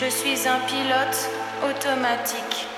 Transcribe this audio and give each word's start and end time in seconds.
Je 0.00 0.08
suis 0.08 0.46
un 0.46 0.60
pilote 0.60 1.28
automatique. 1.68 2.68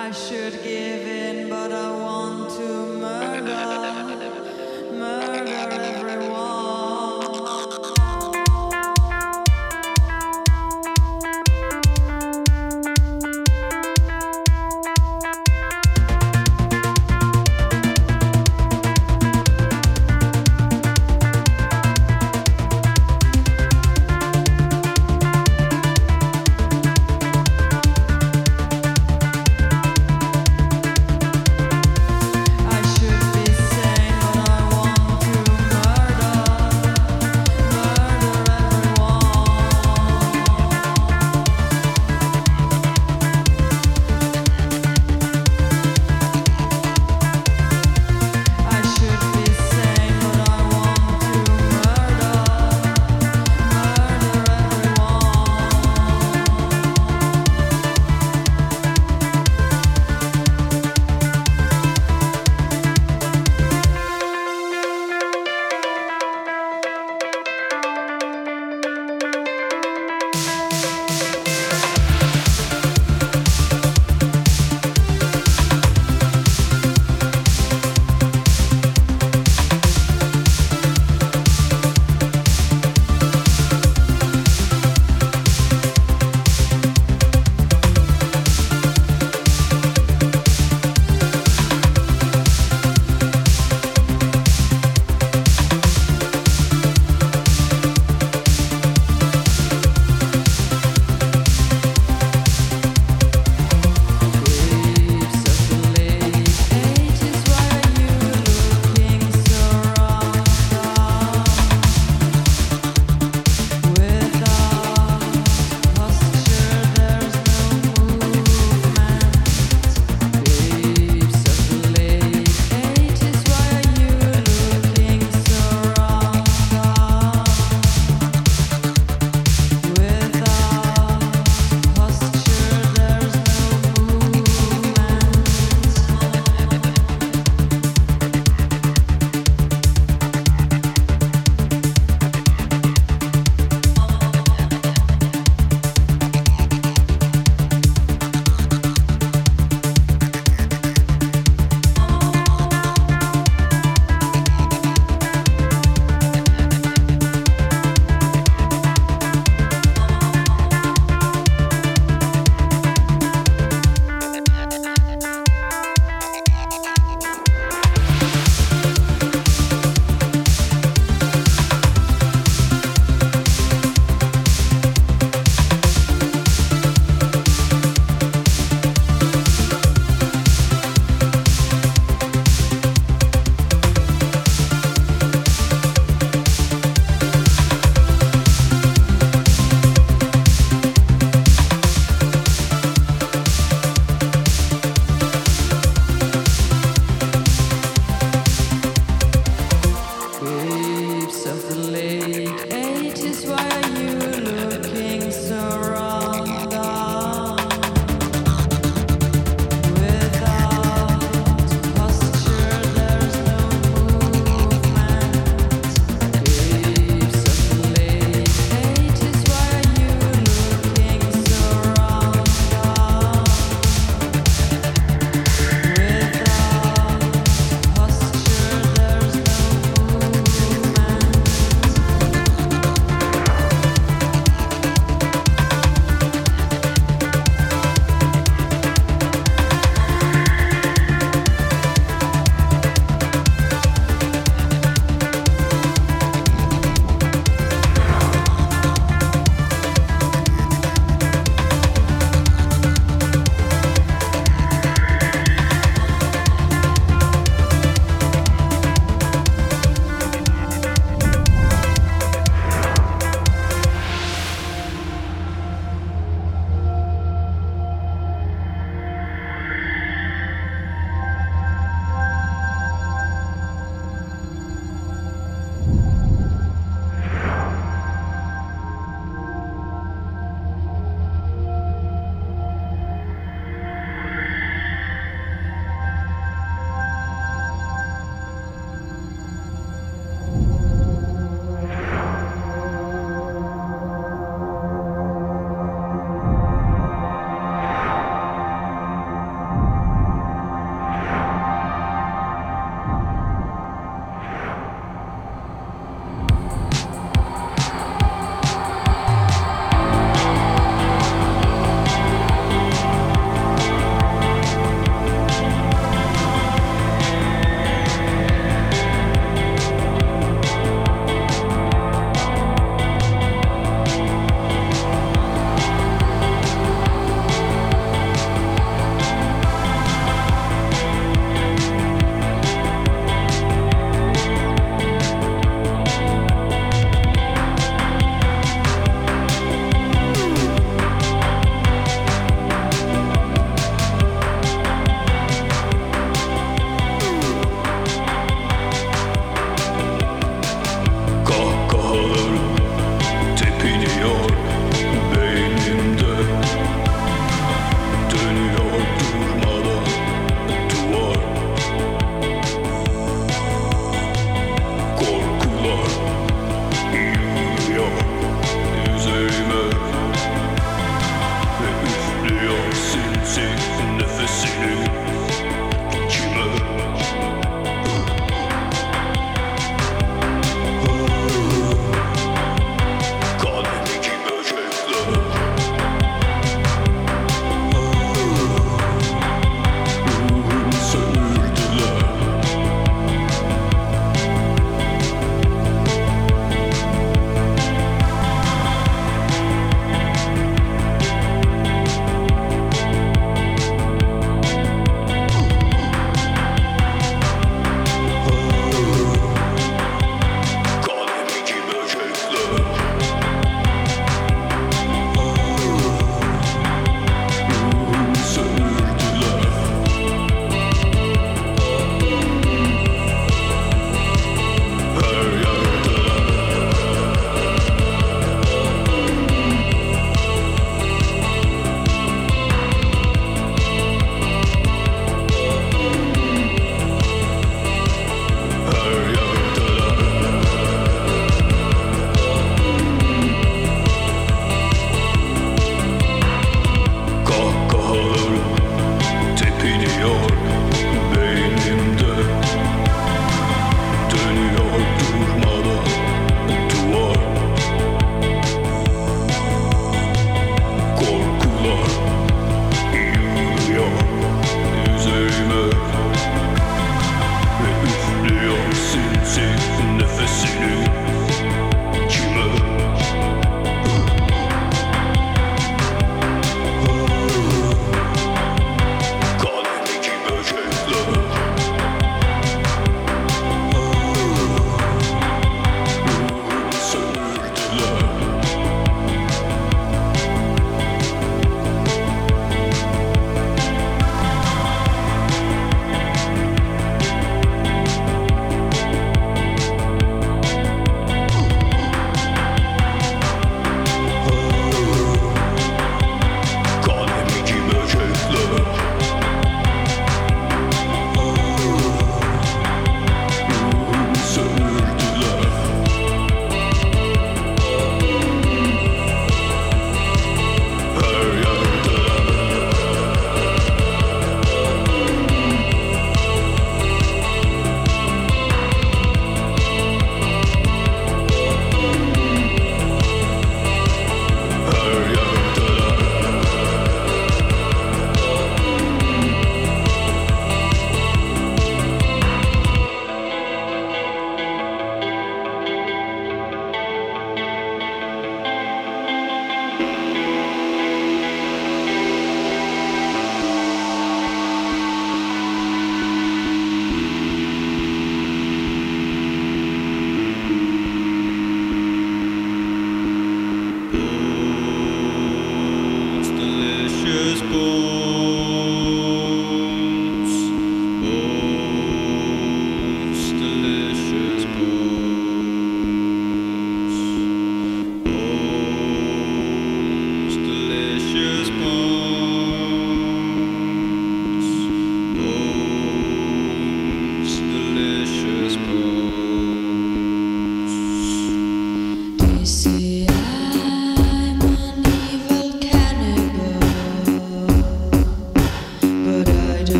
I 0.00 0.12
should 0.12 0.52
give 0.62 1.08
in, 1.08 1.48
but 1.48 1.72
I 1.72 1.90
want 1.90 2.50
to 2.52 2.86
murder, 3.00 3.56
murder 4.92 5.44
everyone. 6.08 6.27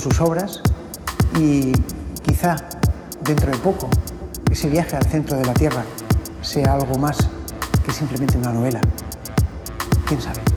Sus 0.00 0.20
obras 0.20 0.62
y 1.38 1.72
quizá 2.22 2.56
dentro 3.22 3.50
de 3.50 3.58
poco 3.58 3.88
ese 4.50 4.68
viaje 4.68 4.96
al 4.96 5.04
centro 5.04 5.36
de 5.36 5.44
la 5.44 5.52
Tierra 5.52 5.84
sea 6.42 6.74
algo 6.74 6.98
más 6.98 7.18
que 7.84 7.92
simplemente 7.92 8.38
una 8.38 8.52
novela. 8.52 8.80
¿Quién 10.06 10.20
sabe? 10.20 10.49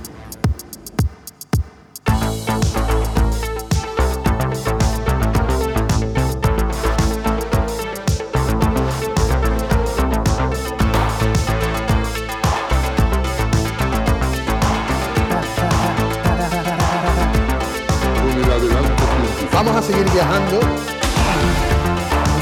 Viajando 20.14 20.60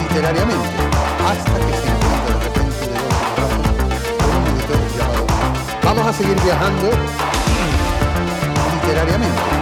literariamente 0.02 0.70
hasta 1.26 1.54
que 1.54 1.74
se 1.74 1.88
encuentre 1.88 2.34
de 2.34 2.40
repente 2.44 2.86
de 2.88 3.00
golpe 3.00 4.62
por 4.68 4.76
un 4.76 4.90
llamado. 4.98 5.26
Vamos 5.82 6.08
a 6.08 6.14
seguir 6.14 6.38
viajando 6.42 6.90
literariamente 8.74 9.61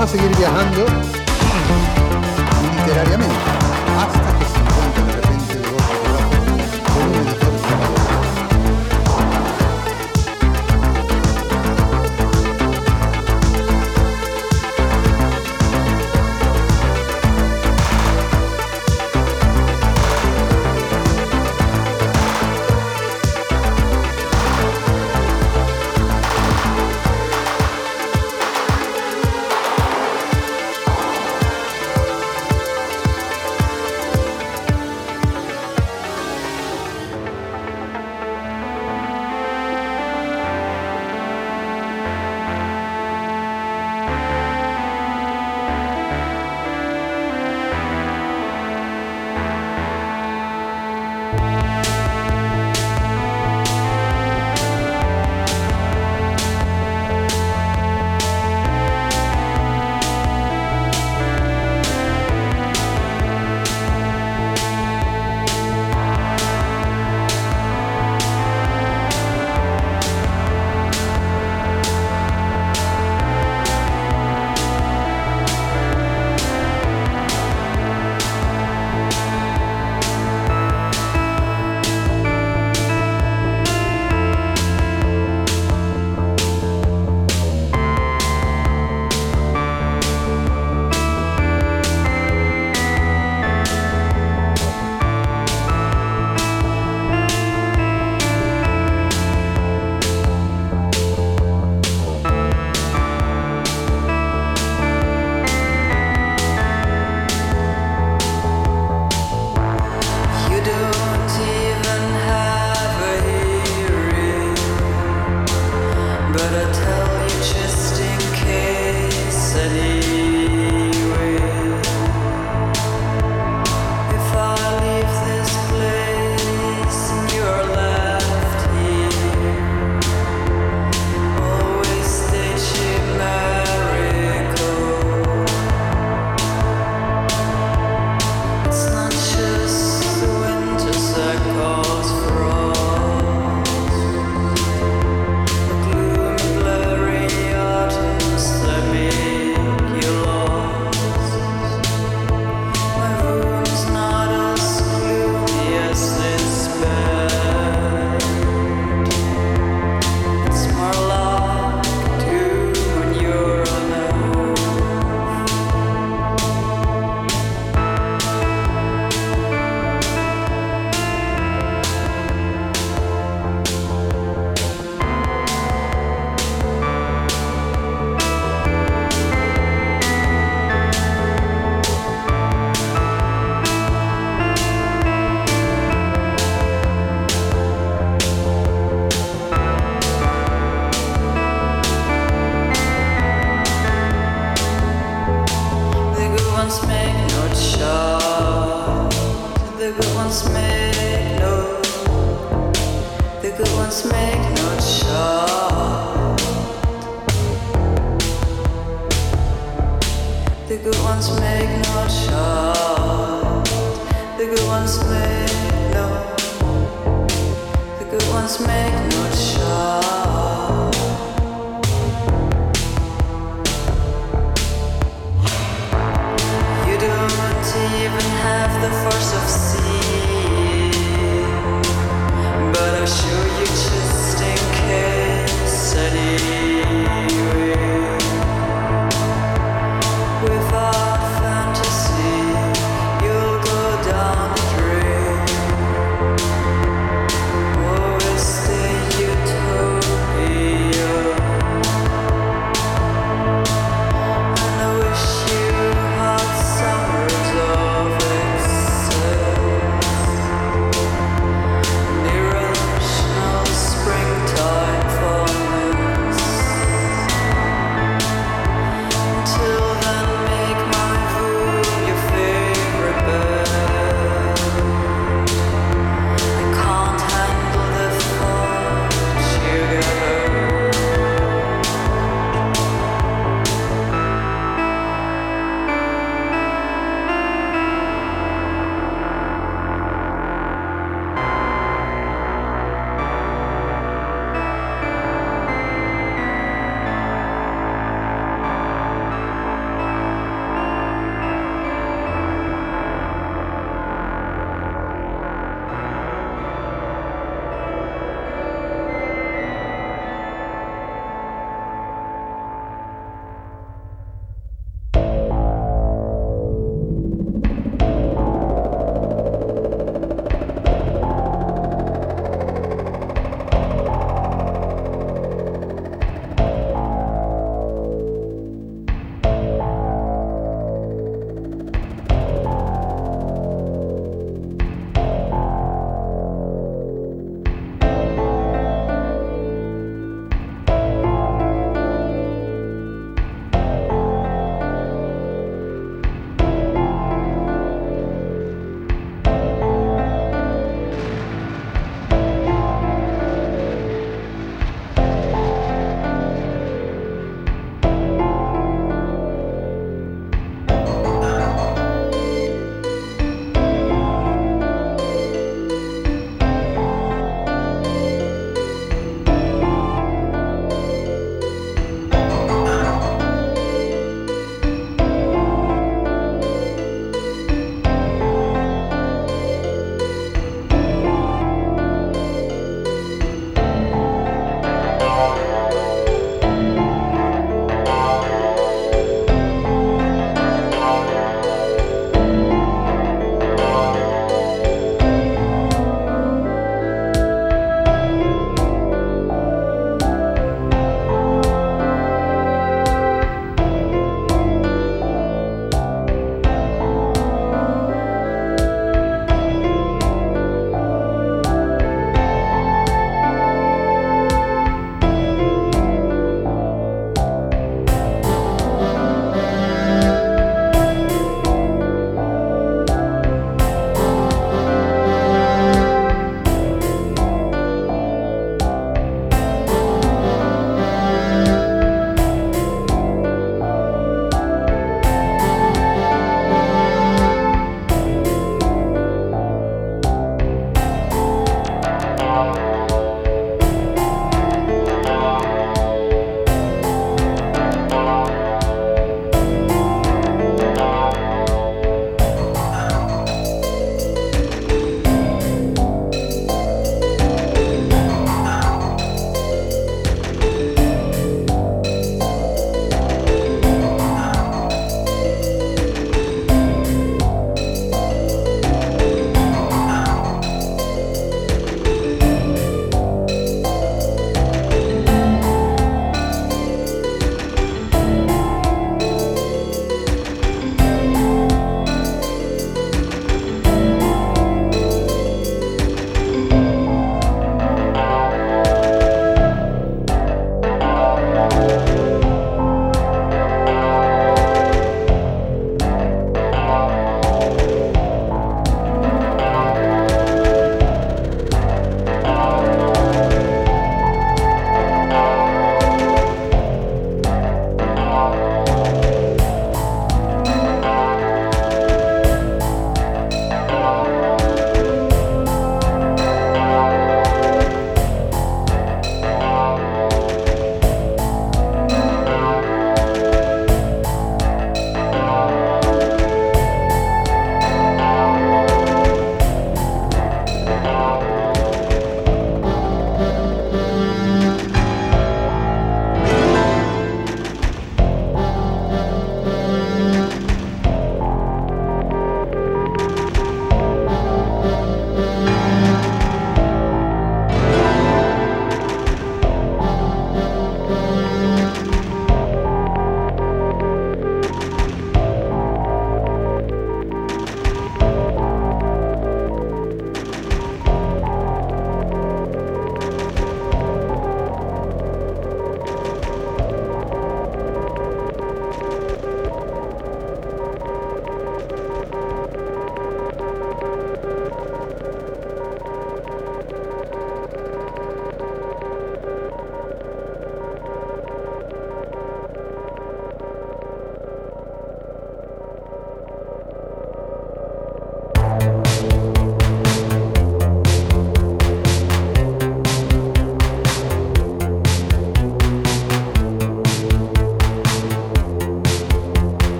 Vamos 0.00 0.14
a 0.14 0.16
seguir 0.16 0.34
viajando 0.34 0.86
literariamente 2.78 3.49